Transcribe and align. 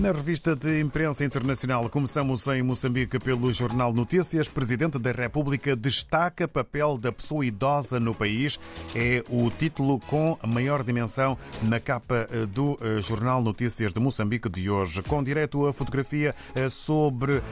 Na 0.00 0.12
revista 0.12 0.56
de 0.56 0.80
imprensa 0.80 1.26
internacional, 1.26 1.86
começamos 1.90 2.46
em 2.46 2.62
Moçambique 2.62 3.18
pelo 3.18 3.52
Jornal 3.52 3.92
Notícias. 3.92 4.48
Presidente 4.48 4.98
da 4.98 5.12
República 5.12 5.76
destaca 5.76 6.48
papel 6.48 6.96
da 6.96 7.12
pessoa 7.12 7.44
idosa 7.44 8.00
no 8.00 8.14
país. 8.14 8.58
É 8.96 9.22
o 9.28 9.50
título 9.50 10.00
com 10.00 10.38
maior 10.46 10.82
dimensão 10.82 11.36
na 11.60 11.78
capa 11.78 12.26
eh, 12.30 12.46
do 12.46 12.78
eh, 12.80 13.02
Jornal 13.02 13.42
Notícias 13.42 13.92
de 13.92 14.00
Moçambique 14.00 14.48
de 14.48 14.70
hoje. 14.70 15.02
Com 15.02 15.22
direito 15.22 15.66
a 15.66 15.72
fotografia 15.72 16.34
eh, 16.54 16.70
sobre 16.70 17.42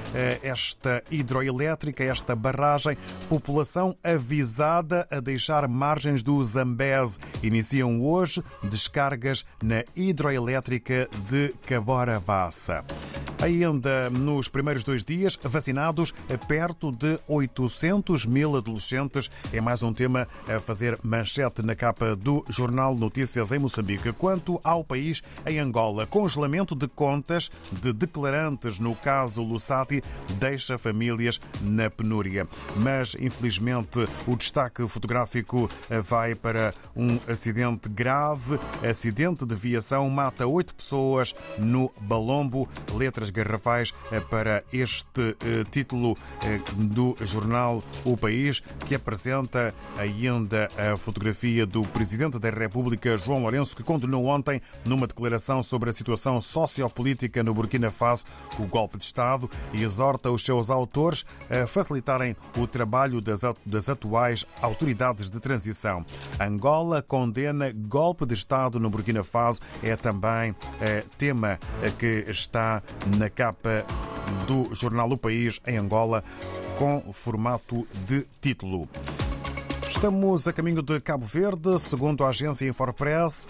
esta 0.43 1.05
hidroelétrica, 1.11 2.03
esta 2.03 2.35
barragem. 2.35 2.97
População 3.29 3.95
avisada 4.03 5.07
a 5.11 5.21
deixar 5.21 5.69
margens 5.69 6.23
do 6.23 6.43
Zambeze. 6.43 7.19
Iniciam 7.43 8.03
hoje 8.03 8.43
descargas 8.63 9.45
na 9.63 9.85
hidroelétrica 9.95 11.07
de 11.29 11.53
Cabora 11.67 12.19
Bar 12.19 12.38
passa. 12.39 12.85
Ainda 13.41 14.09
nos 14.11 14.49
primeiros 14.49 14.83
dois 14.85 15.05
dias, 15.05 15.39
vacinados 15.43 16.15
perto 16.49 16.91
de 16.91 17.19
800 17.29 18.27
mil 18.27 18.57
adolescentes. 18.57 19.31
É 19.53 19.61
mais 19.61 19.83
um 19.83 19.93
tema 19.93 20.27
a 20.49 20.59
fazer 20.59 20.99
manchete 21.03 21.63
na 21.63 21.75
capa 21.75 22.17
do 22.17 22.45
Jornal 22.49 22.95
Notícias 22.95 23.53
em 23.53 23.59
Moçambique. 23.59 24.13
Quanto 24.13 24.61
ao 24.65 24.83
país, 24.83 25.23
em 25.47 25.59
Angola, 25.59 26.07
congelamento 26.07 26.75
de 26.75 26.89
contas 26.89 27.51
de 27.71 27.93
declarantes 27.93 28.79
no 28.79 28.95
caso 28.95 29.43
Lusati 29.43 30.03
deixa 30.39 30.79
famílias 30.79 31.41
na 31.61 31.91
penúria. 31.91 32.49
Mas, 32.77 33.15
infelizmente, 33.21 34.05
o 34.27 34.37
destaque 34.37 34.87
fotográfico 34.89 35.69
vai 36.03 36.35
para 36.35 36.73
um 36.97 37.19
acidente 37.29 37.89
grave. 37.89 38.59
Acidente 38.89 39.45
de 39.45 39.55
viação 39.55 40.09
mata 40.09 40.47
oito 40.47 40.75
pessoas 40.75 41.35
no 41.59 41.93
Balão 42.01 42.29
Colombo, 42.29 42.69
letras 43.29 43.31
garrafais 43.31 43.95
eh, 44.11 44.21
para 44.21 44.65
este 44.73 45.37
eh, 45.45 45.65
título 45.71 46.17
eh, 46.45 46.61
do 46.77 47.17
jornal 47.21 47.83
O 48.05 48.17
País, 48.17 48.61
que 48.87 48.95
apresenta 48.95 49.75
ainda 49.97 50.69
a 50.77 50.97
fotografia 50.97 51.67
do 51.67 51.83
Presidente 51.83 52.39
da 52.39 52.51
República, 52.51 53.17
João 53.17 53.43
Lourenço, 53.43 53.77
que 53.77 53.83
condenou 53.83 54.27
ontem, 54.27 54.61
numa 54.85 55.07
declaração 55.07 55.63
sobre 55.63 55.91
a 55.91 55.93
situação 55.93 56.41
sociopolítica 56.41 57.43
no 57.43 57.55
Burkina 57.55 57.91
Faso, 57.91 58.25
o 58.59 58.67
golpe 58.67 58.99
de 58.99 59.05
Estado 59.05 59.51
e 59.73 59.83
exorta 59.83 60.31
os 60.31 60.45
seus 60.45 60.71
autores 60.71 61.25
a 61.51 61.67
facilitarem 61.67 62.37
o 62.57 62.67
trabalho 62.67 63.21
das 63.21 63.89
atuais 63.89 64.45
autoridades 64.61 65.31
de 65.31 65.41
transição. 65.41 66.05
Angola 66.41 67.03
condena 67.03 67.73
golpe 67.73 68.27
de 68.27 68.35
Estado 68.35 68.81
no 68.81 68.91
Burkina 68.91 69.23
Faso, 69.23 69.61
é 69.83 69.97
também 69.97 70.55
tema 71.17 71.59
que 71.99 72.25
está 72.29 72.83
na 73.19 73.29
capa 73.29 73.85
do 74.47 74.73
jornal 74.75 75.11
O 75.11 75.17
País 75.19 75.61
em 75.67 75.77
Angola 75.77 76.23
com 76.79 77.13
formato 77.13 77.87
de 78.07 78.25
título. 78.41 78.89
Estamos 79.91 80.47
a 80.47 80.53
caminho 80.53 80.83
de 80.83 81.01
Cabo 81.01 81.27
Verde, 81.27 81.81
segundo 81.81 82.25
a 82.25 82.29
agência 82.29 82.69
Infopress. 82.69 83.49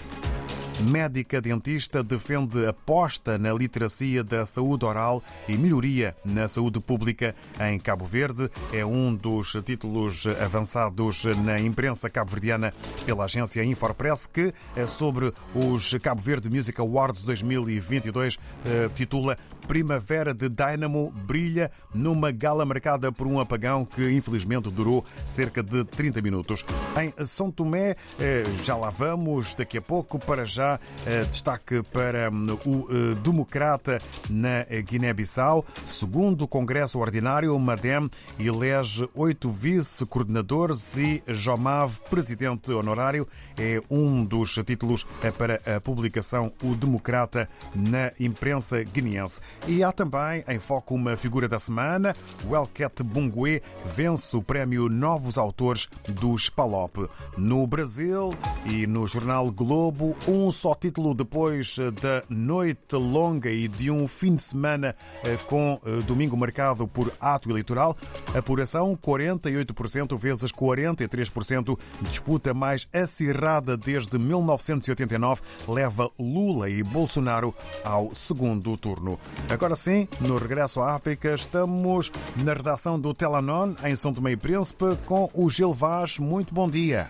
Médica 0.80 1.40
dentista 1.40 2.04
defende 2.04 2.64
aposta 2.64 3.36
na 3.36 3.52
literacia 3.52 4.22
da 4.22 4.46
saúde 4.46 4.84
oral 4.84 5.20
e 5.48 5.56
melhoria 5.56 6.16
na 6.24 6.46
saúde 6.46 6.78
pública 6.78 7.34
em 7.60 7.80
Cabo 7.80 8.04
Verde. 8.04 8.48
É 8.72 8.86
um 8.86 9.12
dos 9.12 9.56
títulos 9.64 10.24
avançados 10.40 11.24
na 11.44 11.58
imprensa 11.58 12.08
cabo-verdiana 12.08 12.72
pela 13.04 13.24
agência 13.24 13.64
Infopress, 13.64 14.28
que 14.28 14.54
é 14.76 14.86
sobre 14.86 15.32
os 15.52 15.94
Cabo 15.94 16.22
Verde 16.22 16.48
Music 16.48 16.80
Awards 16.80 17.24
2022 17.24 18.38
eh, 18.64 18.88
titula 18.94 19.36
Primavera 19.66 20.32
de 20.32 20.48
Dynamo 20.48 21.10
brilha 21.26 21.72
numa 21.92 22.30
gala 22.30 22.64
marcada 22.64 23.10
por 23.10 23.26
um 23.26 23.40
apagão 23.40 23.84
que 23.84 24.10
infelizmente 24.12 24.70
durou 24.70 25.04
cerca 25.26 25.62
de 25.62 25.84
30 25.84 26.22
minutos. 26.22 26.64
Em 26.96 27.26
São 27.26 27.50
Tomé, 27.50 27.96
eh, 28.18 28.44
já 28.62 28.76
lá 28.76 28.90
vamos 28.90 29.54
daqui 29.54 29.76
a 29.76 29.82
pouco, 29.82 30.18
para 30.18 30.46
já 30.46 30.67
eh, 31.06 31.24
destaque 31.24 31.82
para 31.92 32.30
hum, 32.30 32.58
o 32.66 32.86
eh, 32.90 33.14
Democrata 33.22 33.98
na 34.28 34.64
Guiné-Bissau. 34.64 35.64
Segundo 35.86 36.42
o 36.42 36.48
Congresso 36.48 36.98
Ordinário, 36.98 37.58
Madem 37.58 38.10
elege 38.38 39.08
oito 39.14 39.50
vice-coordenadores 39.50 40.96
e 40.96 41.22
Jomav, 41.28 41.98
presidente 42.10 42.72
honorário, 42.72 43.26
é 43.56 43.80
um 43.90 44.24
dos 44.24 44.54
títulos 44.66 45.06
para 45.38 45.60
a 45.76 45.80
publicação 45.80 46.52
O 46.62 46.74
Democrata 46.74 47.48
na 47.74 48.12
imprensa 48.18 48.82
guineense. 48.82 49.40
E 49.66 49.82
há 49.82 49.92
também 49.92 50.44
em 50.48 50.58
foco 50.58 50.94
uma 50.94 51.16
figura 51.16 51.48
da 51.48 51.58
semana. 51.58 52.14
O 52.48 52.54
Elket 52.54 53.02
Bungue 53.02 53.62
vence 53.94 54.36
o 54.36 54.42
prémio 54.42 54.88
Novos 54.88 55.38
Autores 55.38 55.88
do 56.08 56.36
Spalop. 56.36 57.08
No 57.36 57.66
Brasil 57.66 58.34
e 58.64 58.86
no 58.86 59.06
jornal 59.06 59.50
Globo, 59.50 60.16
um 60.26 60.50
só 60.58 60.74
título 60.74 61.14
depois 61.14 61.76
da 62.02 62.24
noite 62.28 62.96
longa 62.96 63.48
e 63.48 63.68
de 63.68 63.92
um 63.92 64.08
fim 64.08 64.34
de 64.34 64.42
semana 64.42 64.92
eh, 65.22 65.36
com 65.46 65.80
eh, 65.86 66.02
domingo 66.04 66.36
marcado 66.36 66.88
por 66.88 67.12
ato 67.20 67.48
eleitoral. 67.48 67.96
Apuração 68.36 68.96
48% 68.96 70.18
vezes 70.18 70.50
43%. 70.50 71.78
Disputa 72.02 72.52
mais 72.52 72.88
acirrada 72.92 73.76
desde 73.76 74.18
1989 74.18 75.42
leva 75.68 76.10
Lula 76.18 76.68
e 76.68 76.82
Bolsonaro 76.82 77.54
ao 77.84 78.12
segundo 78.12 78.76
turno. 78.76 79.16
Agora 79.48 79.76
sim, 79.76 80.08
no 80.20 80.38
regresso 80.38 80.80
à 80.80 80.96
África, 80.96 81.34
estamos 81.34 82.10
na 82.42 82.52
redação 82.52 82.98
do 82.98 83.14
Telanon, 83.14 83.74
em 83.84 83.94
São 83.94 84.12
Tomé 84.12 84.32
e 84.32 84.36
Príncipe, 84.36 84.98
com 85.06 85.30
o 85.32 85.48
Gil 85.48 85.72
Vaz. 85.72 86.18
Muito 86.18 86.52
bom 86.52 86.68
dia. 86.68 87.08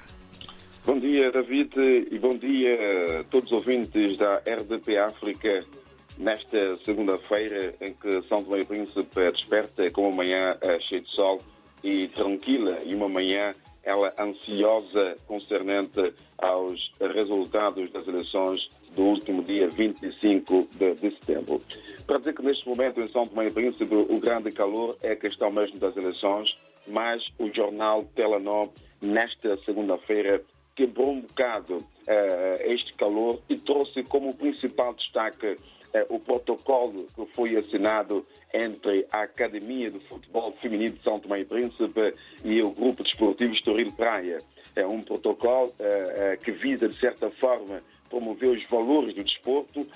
Bom 0.89 0.99
dia, 0.99 1.31
David, 1.31 1.75
e 2.11 2.19
bom 2.19 2.35
dia 2.39 3.21
a 3.21 3.25
todos 3.25 3.53
os 3.53 3.59
ouvintes 3.59 4.17
da 4.17 4.37
RDP 4.37 4.97
África 4.97 5.63
nesta 6.17 6.77
segunda-feira 6.79 7.75
em 7.83 7.93
que 7.93 8.23
São 8.23 8.43
Tomé 8.43 8.61
e 8.61 8.65
Príncipe 8.65 9.31
desperta 9.31 9.91
com 9.91 10.09
uma 10.09 10.17
manhã 10.17 10.57
eh, 10.63 10.81
cheia 10.81 11.03
de 11.03 11.11
sol 11.11 11.43
e 11.85 12.09
tranquila 12.09 12.79
e 12.87 12.95
uma 12.95 13.07
manhã 13.07 13.55
ela 13.83 14.15
ansiosa 14.19 15.19
concernente 15.27 16.15
aos 16.39 16.91
resultados 16.99 17.93
das 17.93 18.09
eleições 18.09 18.67
do 18.97 19.03
último 19.03 19.43
dia 19.43 19.69
25 19.69 20.71
de, 20.75 20.95
de, 20.95 21.11
setembro. 21.19 21.61
Para 22.07 22.17
dizer 22.17 22.35
que 22.35 22.43
neste 22.43 22.67
momento 22.67 22.99
em 22.99 23.13
São 23.13 23.27
Tomé 23.27 23.49
e 23.49 23.51
Príncipe 23.51 23.95
o 23.95 24.19
grande 24.19 24.51
calor 24.53 24.97
é 25.03 25.13
a 25.13 25.17
questão 25.17 25.51
mesmo 25.53 25.79
das 25.79 25.95
eleições, 25.99 26.49
mas 26.87 27.23
o 27.39 27.53
jornal 27.53 28.05
Telenor 28.15 28.71
nesta 29.03 29.59
segunda-feira 29.67 30.43
quebrou 30.79 31.11
um 31.11 31.23
bocado 31.23 31.79
uh, 31.79 31.83
este 32.61 32.95
calor 32.95 33.43
e 33.49 33.59
trouxe 33.59 34.05
como 34.05 34.33
principal 34.33 34.95
destaque 34.95 35.49
uh, 35.49 35.59
o 36.09 36.21
protocolo 36.21 37.09
que 37.17 37.27
foi 37.35 37.57
assinado 37.57 38.25
entre 38.55 39.05
a 39.11 39.23
Academia 39.23 39.91
de 39.91 39.99
Futebol 40.07 40.53
Feminino 40.63 40.95
de 40.95 41.03
São 41.03 41.19
Tomé 41.19 41.41
e 41.41 41.45
Príncipe 41.45 42.15
e 42.45 42.63
o 42.63 42.71
Grupo 42.71 43.03
Desportivo 43.03 43.53
Estoril 43.55 43.91
Praia. 43.91 44.39
É 44.77 44.87
um 44.87 45.03
protocolo 45.03 45.75
uh, 45.81 46.39
que 46.45 46.53
visa, 46.53 46.89
de 46.89 46.97
certa 47.01 47.29
forma, 47.33 47.83
promover 48.09 48.51
os 48.51 48.65
valores 48.71 49.17
do 49.17 49.25
desporto, 49.25 49.87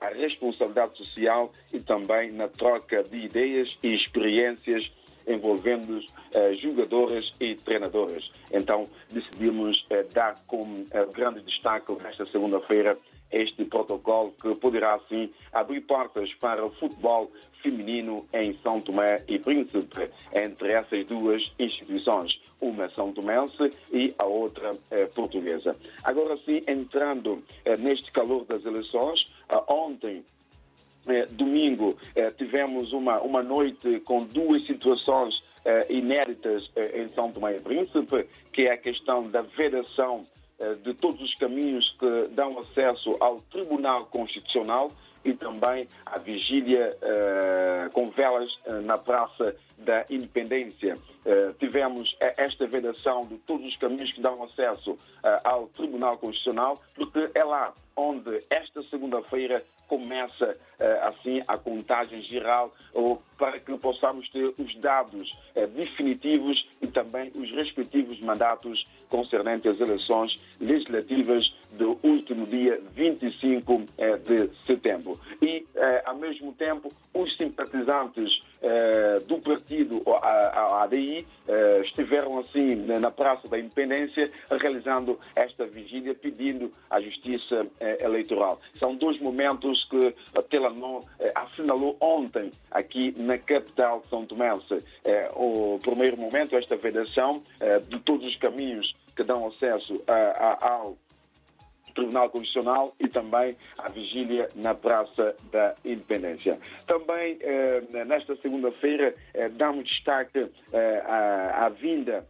a 0.00 0.08
responsabilidade 0.10 0.96
social 0.98 1.50
e 1.72 1.80
também 1.80 2.30
na 2.30 2.46
troca 2.46 3.02
de 3.02 3.16
ideias 3.16 3.68
e 3.82 3.92
experiências 3.92 4.88
envolvendo 5.26 5.98
uh, 5.98 6.54
jogadoras 6.60 7.32
e 7.40 7.54
treinadoras. 7.56 8.30
Então 8.52 8.88
decidimos 9.10 9.84
uh, 9.90 10.12
dar 10.12 10.36
como 10.46 10.82
uh, 10.82 11.12
grande 11.12 11.40
destaque 11.42 11.92
nesta 12.02 12.26
segunda-feira 12.26 12.96
este 13.30 13.64
protocolo 13.64 14.32
que 14.40 14.54
poderá 14.54 14.94
assim 14.94 15.30
abrir 15.52 15.80
portas 15.82 16.32
para 16.34 16.64
o 16.64 16.70
futebol 16.70 17.30
feminino 17.62 18.26
em 18.32 18.56
São 18.62 18.80
Tomé 18.80 19.22
e 19.26 19.38
Príncipe, 19.38 20.08
entre 20.32 20.72
essas 20.72 21.04
duas 21.06 21.42
instituições, 21.58 22.40
uma 22.60 22.88
São 22.90 23.12
Tomense 23.12 23.70
e 23.92 24.14
a 24.18 24.24
outra 24.24 24.76
eh, 24.90 25.06
portuguesa. 25.06 25.76
Agora 26.04 26.36
sim, 26.44 26.62
entrando 26.68 27.42
eh, 27.64 27.76
neste 27.76 28.12
calor 28.12 28.44
das 28.44 28.64
eleições, 28.64 29.24
eh, 29.48 29.62
ontem 29.68 30.18
eh, 30.18 30.35
domingo 31.30 31.96
eh, 32.14 32.30
tivemos 32.30 32.92
uma, 32.92 33.20
uma 33.20 33.42
noite 33.42 34.00
com 34.00 34.24
duas 34.24 34.66
situações 34.66 35.34
eh, 35.64 35.86
inéditas 35.90 36.70
em 36.94 37.08
São 37.08 37.30
Tomé 37.32 37.56
e 37.56 37.60
Príncipe, 37.60 38.26
que 38.52 38.62
é 38.62 38.72
a 38.72 38.76
questão 38.76 39.28
da 39.28 39.42
vedação 39.42 40.26
de 40.82 40.94
todos 40.94 41.20
os 41.20 41.34
caminhos 41.34 41.86
que 41.98 42.28
dão 42.30 42.58
acesso 42.58 43.14
ao 43.20 43.42
Tribunal 43.50 44.06
Constitucional 44.06 44.90
e 45.22 45.34
também 45.34 45.86
a 46.06 46.18
vigília 46.18 46.96
com 47.92 48.08
velas 48.08 48.50
na 48.84 48.96
Praça 48.96 49.54
da 49.76 50.06
Independência. 50.08 50.94
Tivemos 51.58 52.16
esta 52.38 52.66
vedação 52.66 53.26
de 53.26 53.36
todos 53.38 53.66
os 53.66 53.76
caminhos 53.76 54.10
que 54.14 54.22
dão 54.22 54.42
acesso 54.44 54.98
ao 55.44 55.66
Tribunal 55.76 56.16
Constitucional, 56.16 56.80
porque 56.94 57.28
é 57.34 57.44
lá 57.44 57.74
onde 57.96 58.42
esta 58.50 58.82
segunda-feira 58.84 59.64
começa 59.88 60.56
assim 61.02 61.42
a 61.48 61.56
contagem 61.56 62.22
geral 62.22 62.74
para 63.38 63.58
que 63.58 63.76
possamos 63.78 64.28
ter 64.30 64.52
os 64.58 64.76
dados 64.76 65.30
definitivos 65.74 66.68
e 66.82 66.86
também 66.86 67.30
os 67.34 67.50
respectivos 67.52 68.20
mandatos 68.20 68.84
concernentes 69.08 69.70
às 69.70 69.80
eleições 69.80 70.34
legislativas 70.60 71.54
do 71.72 71.98
último 72.02 72.46
dia 72.46 72.80
25 72.92 73.86
de 74.24 74.48
setembro. 74.64 75.18
E, 75.40 75.64
ao 76.04 76.16
mesmo 76.16 76.52
tempo, 76.52 76.92
os 77.14 77.36
simpatizantes 77.36 78.42
do 79.26 79.38
partido, 79.38 80.02
a 80.22 80.82
ADI, 80.82 81.26
estiveram 81.84 82.38
assim 82.38 82.74
na 82.74 83.10
Praça 83.10 83.48
da 83.48 83.58
Independência 83.58 84.30
realizando 84.60 85.18
esta 85.34 85.66
vigília 85.66 86.14
pedindo 86.14 86.72
a 86.90 87.00
justiça 87.00 87.66
eleitoral. 88.00 88.60
São 88.78 88.94
dois 88.96 89.20
momentos 89.20 89.84
que 89.88 90.14
a 90.34 90.42
Telenor 90.42 91.04
assinalou 91.34 91.96
ontem 92.00 92.50
aqui 92.70 93.14
na 93.16 93.38
capital 93.38 94.00
de 94.00 94.08
São 94.08 94.26
Tomé. 94.26 94.52
O 95.34 95.78
primeiro 95.82 96.16
momento, 96.16 96.56
esta 96.56 96.76
vedação 96.76 97.42
de 97.88 97.98
todos 98.00 98.26
os 98.26 98.36
caminhos 98.36 98.94
que 99.14 99.22
dão 99.22 99.46
acesso 99.46 100.02
ao 100.60 100.96
Tribunal 101.96 102.30
Constitucional 102.30 102.94
e 103.00 103.08
também 103.08 103.56
a 103.78 103.88
vigília 103.88 104.48
na 104.54 104.74
Praça 104.74 105.34
da 105.50 105.74
Independência. 105.84 106.58
Também, 106.86 107.38
eh, 107.40 107.82
nesta 108.04 108.36
segunda-feira, 108.36 109.14
eh, 109.34 109.48
damos 109.48 109.84
destaque 109.84 110.46
eh, 110.72 111.02
à, 111.06 111.66
à 111.66 111.68
vinda 111.70 112.24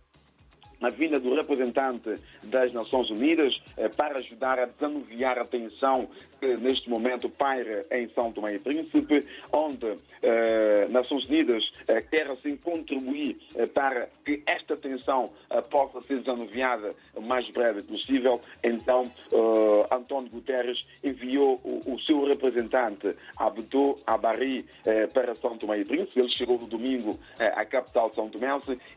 a 0.80 0.90
vinda 0.90 1.18
do 1.18 1.34
representante 1.34 2.18
das 2.42 2.72
Nações 2.72 3.10
Unidas 3.10 3.60
eh, 3.76 3.88
para 3.88 4.18
ajudar 4.18 4.58
a 4.58 4.66
desanuviar 4.66 5.38
a 5.38 5.44
tensão 5.44 6.08
que 6.40 6.56
neste 6.56 6.88
momento 6.88 7.28
paira 7.28 7.86
em 7.90 8.08
São 8.10 8.32
Tomé 8.32 8.54
e 8.54 8.58
Príncipe, 8.58 9.24
onde 9.52 9.96
eh, 10.22 10.86
Nações 10.90 11.24
Unidas 11.26 11.62
eh, 11.88 12.02
quer 12.02 12.30
assim 12.30 12.56
contribuir 12.56 13.38
eh, 13.54 13.66
para 13.66 14.08
que 14.24 14.42
esta 14.46 14.76
tensão 14.76 15.30
eh, 15.50 15.60
possa 15.62 16.00
ser 16.02 16.18
desanuviada 16.18 16.94
o 17.14 17.20
mais 17.20 17.48
breve 17.50 17.82
possível. 17.82 18.40
Então, 18.62 19.10
eh, 19.32 19.94
António 19.94 20.30
Guterres 20.30 20.84
enviou 21.02 21.60
o, 21.64 21.94
o, 21.94 22.00
seu 22.00 22.24
representante, 22.24 23.14
Abdou 23.36 23.98
Abari, 24.06 24.64
para 25.12 25.34
São 25.34 25.56
Tomé 25.56 25.80
e 25.80 25.84
Príncipe. 25.84 26.20
Ele 26.20 26.30
chegou 26.30 26.58
no 26.58 26.66
domingo 26.66 27.18
à 27.38 27.64
capital 27.64 28.12
São 28.14 28.28
Tomé 28.28 28.46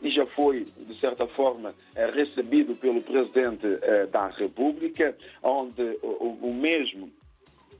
e 0.01 0.11
já 0.11 0.25
foi, 0.27 0.65
de 0.77 0.99
certa 0.99 1.27
forma, 1.27 1.68
recebido 1.95 2.75
pelo 2.75 3.01
Presidente 3.01 3.79
eh, 3.81 4.07
da 4.07 4.27
República, 4.27 5.15
onde 5.43 5.97
o 6.01 6.53
mesmo 6.53 7.11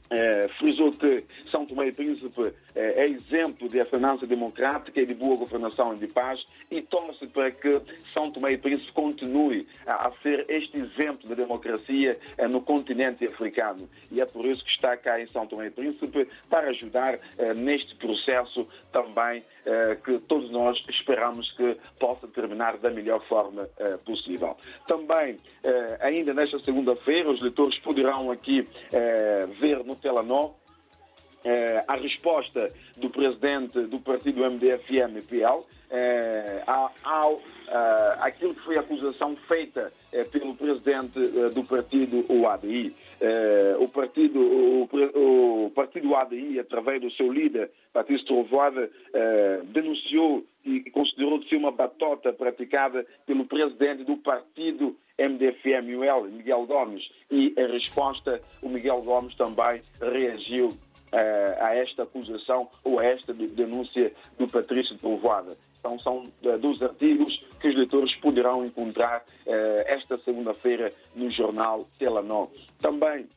é, 0.09 0.47
frisou 0.57 0.91
que 0.91 1.23
São 1.51 1.65
Tomé 1.65 1.87
e 1.87 1.91
Príncipe 1.91 2.53
é, 2.75 3.03
é, 3.03 3.09
exemplo 3.09 3.67
de 3.67 3.79
governança 3.79 4.25
democrática 4.25 5.01
e 5.01 5.05
de 5.05 5.13
boa 5.13 5.35
governação 5.35 5.93
e 5.93 5.97
de 5.97 6.07
paz 6.07 6.39
e 6.69 6.81
torce 6.81 7.27
para 7.27 7.51
que 7.51 7.81
São 8.13 8.31
Tomé 8.31 8.53
e 8.53 8.57
Príncipe 8.57 8.91
continue 8.93 9.67
a, 9.85 10.07
a 10.07 10.11
ser 10.21 10.45
este 10.49 10.77
exemplo 10.77 11.27
de 11.27 11.35
democracia 11.35 12.17
é, 12.37 12.47
no 12.47 12.61
continente 12.61 13.25
africano. 13.25 13.89
E 14.11 14.21
é 14.21 14.25
por 14.25 14.45
isso 14.45 14.63
que 14.63 14.71
está 14.71 14.95
cá 14.97 15.19
em 15.19 15.27
São 15.27 15.47
Tomé 15.47 15.67
e 15.67 15.71
Príncipe 15.71 16.27
para 16.49 16.69
ajudar 16.69 17.19
é, 17.37 17.53
neste 17.53 17.95
processo 17.95 18.67
também 18.91 19.43
é, 19.65 19.95
que 19.95 20.19
todos 20.19 20.49
nós 20.51 20.81
esperamos 20.89 21.51
que 21.53 21.77
possa 21.99 22.27
terminar 22.27 22.77
da 22.77 22.89
melhor 22.89 23.21
forma 23.27 23.67
é, 23.77 23.97
possível. 23.97 24.55
Também, 24.87 25.37
ainda 26.01 26.33
nesta 26.33 26.59
segunda-feira, 26.59 27.29
os 27.29 27.41
leitores 27.41 27.77
poderão 27.79 28.31
aqui 28.31 28.67
ver 29.59 29.83
no 29.83 29.95
Telenor, 29.95 30.53
eh, 31.43 31.83
a 31.87 31.95
resposta 31.95 32.71
do 32.97 33.09
presidente 33.09 33.81
do 33.81 33.99
partido 33.99 34.43
MDFM-PL 34.49 35.65
eh, 35.91 36.61
ao, 37.03 37.41
eh, 37.67 38.17
aquilo 38.19 38.53
que 38.53 38.61
foi 38.61 38.77
a 38.77 38.81
acusação 38.81 39.35
feita 39.47 39.91
eh, 40.11 40.23
pelo 40.25 40.53
presidente 40.53 41.19
do 41.53 41.63
partido, 41.63 42.25
o 42.29 42.47
ADI. 42.47 42.95
O 43.79 43.87
partido, 43.89 44.39
o, 44.39 45.65
o, 45.65 45.71
partido 45.71 46.15
ADI, 46.15 46.57
através 46.57 47.01
do 47.01 47.11
seu 47.11 47.29
líder, 47.29 47.69
Patrício 47.91 48.25
Trovoada, 48.25 48.89
denunciou 49.73 50.45
e 50.63 50.89
considerou 50.89 51.37
de 51.37 51.49
ser 51.49 51.57
uma 51.57 51.71
batota 51.71 52.31
praticada 52.31 53.05
pelo 53.25 53.43
presidente 53.43 54.05
do 54.05 54.15
partido 54.15 54.95
MDFM-UL, 55.19 56.29
Miguel 56.31 56.65
Gomes, 56.65 57.11
e 57.29 57.53
em 57.57 57.67
resposta 57.67 58.41
o 58.61 58.69
Miguel 58.69 59.01
Gomes 59.01 59.35
também 59.35 59.81
reagiu 59.99 60.69
a 61.11 61.75
esta 61.75 62.03
acusação 62.03 62.69
ou 62.83 62.99
a 62.99 63.05
esta 63.05 63.33
denúncia 63.33 64.11
do 64.37 64.47
Patrício 64.47 64.95
de 64.95 65.01
Povoada. 65.01 65.57
Então 65.79 65.97
são 65.99 66.29
uh, 66.43 66.57
dos 66.57 66.81
artigos 66.81 67.45
que 67.59 67.69
os 67.69 67.75
leitores 67.75 68.13
poderão 68.17 68.65
encontrar 68.65 69.21
uh, 69.21 69.51
esta 69.85 70.17
segunda-feira 70.19 70.93
no 71.15 71.31
jornal 71.31 71.87
Telenor. 71.97 72.49
Também 72.79 73.27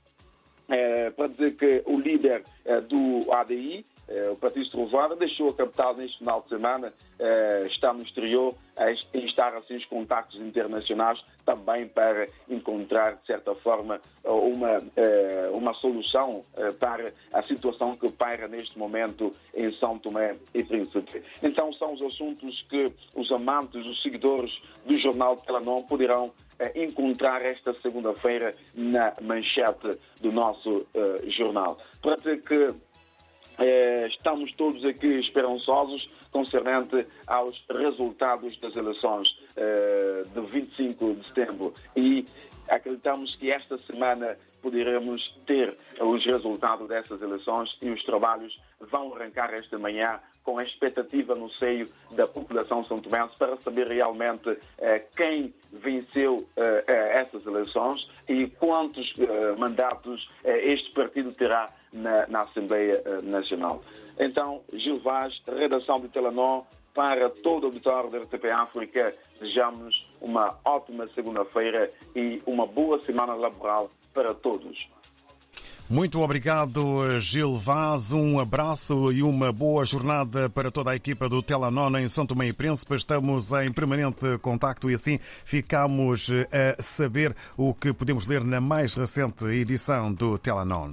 para 1.17 1.27
dizer 1.27 1.55
que 1.57 1.83
o 1.85 2.01
líder 2.01 2.45
do 2.89 3.31
ADI, 3.31 3.85
o 4.33 4.37
Patrício 4.37 4.71
Trovada 4.73 5.17
deixou 5.17 5.49
a 5.49 5.55
capital 5.55 5.95
neste 5.97 6.19
final 6.19 6.43
de 6.43 6.49
semana, 6.49 6.93
eh, 7.19 7.67
está 7.71 7.93
no 7.93 8.03
exterior 8.03 8.55
a 8.77 8.91
instar 9.17 9.55
assim 9.55 9.77
os 9.77 9.85
contactos 9.87 10.41
internacionais 10.41 11.23
também 11.45 11.87
para 11.87 12.27
encontrar, 12.49 13.17
de 13.17 13.27
certa 13.27 13.55
forma, 13.55 14.01
uma, 14.25 14.79
eh, 14.97 15.51
uma 15.53 15.75
solução 15.75 16.45
para 16.79 17.13
a 17.33 17.43
situação 17.45 17.97
que 17.97 18.11
paira 18.11 18.49
neste 18.49 18.79
momento 18.79 19.35
em 19.55 19.73
São 19.75 19.99
Tomé 19.99 20.37
e 20.55 20.63
Príncipe. 20.63 21.23
Então 21.43 21.73
são 21.75 21.95
os 21.95 22.03
assuntos 22.03 22.65
que 22.69 22.93
os 23.15 23.31
amantes, 23.31 23.85
os 23.85 24.03
seguidores 24.03 24.53
do 24.87 24.99
jornal 24.99 25.37
Telanon 25.37 25.83
poderão 25.83 26.33
encontrar 26.75 27.43
esta 27.45 27.75
segunda-feira 27.81 28.55
na 28.75 29.15
manchete 29.21 29.99
do 30.21 30.31
nosso 30.31 30.87
jornal. 31.37 31.77
Para 32.01 32.17
que 32.39 32.73
eh, 33.63 34.07
estamos 34.09 34.53
todos 34.55 34.85
aqui 34.85 35.07
esperançosos 35.21 36.09
concernente 36.31 37.07
aos 37.27 37.63
resultados 37.71 38.59
das 38.61 38.75
eleições 38.75 39.29
de 39.55 40.41
25 40.41 41.15
de 41.15 41.27
setembro 41.29 41.75
e 41.97 42.25
acreditamos 42.69 43.35
que 43.37 43.51
esta 43.51 43.77
semana 43.79 44.37
poderemos 44.63 45.21
ter 45.47 45.77
os 46.01 46.25
resultados 46.25 46.89
dessas 46.89 47.21
eleições 47.21 47.69
e 47.83 47.91
os 47.91 48.03
trabalhos 48.05 48.59
vão 48.81 49.15
arrancar 49.15 49.53
esta 49.53 49.79
manhã 49.79 50.21
com 50.45 50.59
a 50.59 50.65
expectativa 50.65 51.35
no 51.35 51.51
seio 51.53 51.89
da 52.13 52.27
população 52.27 52.85
são 52.87 53.01
tomense 53.01 53.37
para 53.39 53.57
saber 53.59 53.87
realmente 53.87 54.57
eh, 54.79 55.05
quem 55.17 55.55
venceu 55.73 56.47
eh, 56.57 56.85
eh, 56.87 57.21
essas 57.21 57.47
eleições 57.47 58.09
e 58.29 58.49
quantos 58.49 59.13
eh, 59.19 59.57
mandatos 59.57 60.29
eh, 60.45 60.73
este 60.73 60.91
partido 60.93 61.33
terá 61.33 61.71
na, 61.93 62.27
na 62.27 62.41
Assembleia 62.41 63.03
eh, 63.05 63.23
Nacional. 63.23 63.83
Então, 64.19 64.63
Gil 64.73 64.99
Vaz, 65.01 65.41
redação 65.47 66.01
de 66.01 66.09
Telenor, 66.09 66.65
para 66.95 67.31
todo 67.31 67.65
o 67.65 67.67
auditório 67.67 68.11
da 68.11 68.19
RTP 68.19 68.51
África, 68.51 69.15
desejamos 69.41 70.07
uma 70.21 70.59
ótima 70.65 71.09
segunda-feira 71.15 71.91
e 72.15 72.43
uma 72.47 72.67
boa 72.67 73.01
semana 73.05 73.35
laboral 73.35 73.91
para 74.13 74.35
todos. 74.35 74.89
Muito 75.89 76.23
obrigado, 76.23 77.21
Gil 77.21 77.57
Vaz. 77.57 78.13
Um 78.13 78.39
abraço 78.39 79.13
e 79.13 79.23
uma 79.23 79.53
boa 79.53 79.85
jornada 79.85 80.49
para 80.49 80.71
toda 80.71 80.91
a 80.91 80.97
equipa 80.97 81.29
do 81.29 81.43
Telenor 81.43 81.95
em 81.97 82.09
São 82.09 82.25
Tomé 82.25 82.47
e 82.47 82.53
Príncipe. 82.53 82.95
Estamos 82.95 83.53
em 83.53 83.71
permanente 83.71 84.39
contacto 84.39 84.91
e 84.91 84.95
assim 84.95 85.19
ficamos 85.45 86.31
a 86.51 86.83
saber 86.83 87.37
o 87.59 87.75
que 87.75 87.93
podemos 87.93 88.27
ler 88.27 88.43
na 88.43 88.61
mais 88.61 88.95
recente 88.95 89.45
edição 89.45 90.13
do 90.13 90.39
Telenor. 90.39 90.93